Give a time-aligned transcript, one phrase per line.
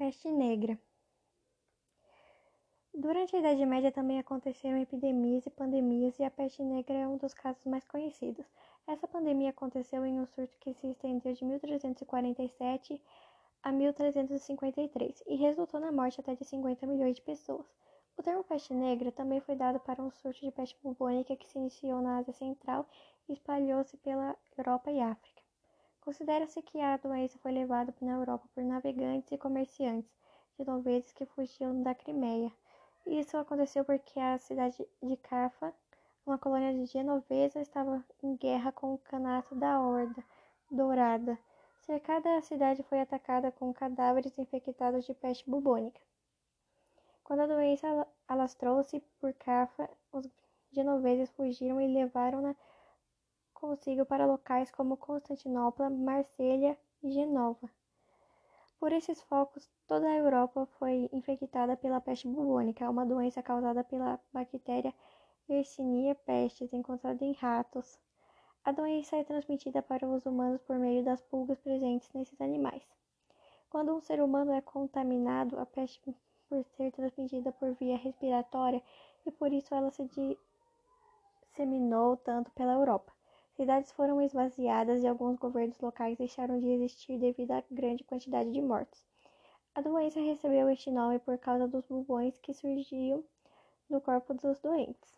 [0.00, 0.78] Peste negra.
[2.94, 7.18] Durante a Idade Média também aconteceram epidemias e pandemias, e a peste negra é um
[7.18, 8.46] dos casos mais conhecidos.
[8.86, 12.98] Essa pandemia aconteceu em um surto que se estendeu de 1347
[13.62, 17.66] a 1353 e resultou na morte até de 50 milhões de pessoas.
[18.16, 21.58] O termo peste negra também foi dado para um surto de peste bubônica que se
[21.58, 22.88] iniciou na Ásia Central
[23.28, 25.49] e espalhou-se pela Europa e África.
[26.00, 30.10] Considera-se que a doença foi levada na Europa por navegantes e comerciantes
[30.58, 32.50] genoveses que fugiam da Crimeia.
[33.06, 35.74] Isso aconteceu porque a cidade de Cafa,
[36.24, 40.24] uma colônia de genovesa, estava em guerra com o canato da Horda
[40.70, 41.38] Dourada.
[41.80, 46.00] Cercada, a cidade foi atacada com cadáveres infectados de peste bubônica.
[47.24, 50.28] Quando a doença alastrou-se por Cafa, os
[50.72, 52.54] genoveses fugiram e levaram-na
[53.60, 57.70] consigo para locais como Constantinopla, Marselha e Genova.
[58.78, 64.18] Por esses focos, toda a Europa foi infectada pela peste bubônica, uma doença causada pela
[64.32, 64.94] bactéria
[65.46, 68.00] Yersinia pestis, encontrada em ratos.
[68.64, 72.82] A doença é transmitida para os humanos por meio das pulgas presentes nesses animais.
[73.68, 76.16] Quando um ser humano é contaminado, a peste
[76.48, 78.82] por ser transmitida por via respiratória
[79.26, 80.08] e por isso ela se
[81.52, 83.19] disseminou tanto pela Europa.
[83.60, 88.62] Cidades foram esvaziadas e alguns governos locais deixaram de existir devido à grande quantidade de
[88.62, 89.04] mortos.
[89.74, 93.22] A doença recebeu este nome por causa dos bubões que surgiam
[93.90, 95.14] no corpo dos doentes.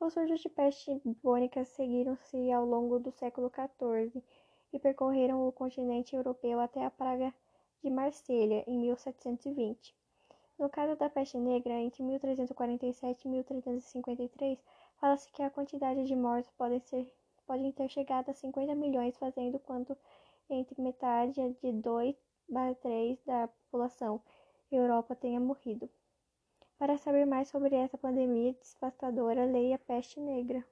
[0.00, 4.20] Os surtos de peste bubônica seguiram-se ao longo do século XIV
[4.72, 7.32] e percorreram o continente europeu até a praga
[7.80, 9.94] de Marselha, em 1720.
[10.58, 14.58] No caso da peste negra, entre 1347 e 1353,
[15.02, 17.12] Fala-se que a quantidade de mortos pode, ser,
[17.44, 19.98] pode ter chegado a 50 milhões, fazendo quanto
[20.48, 22.14] entre metade de 2
[22.54, 24.22] a 3 da população
[24.70, 25.90] Europa tenha morrido.
[26.78, 30.64] Para saber mais sobre essa pandemia devastadora, leia Peste Negra.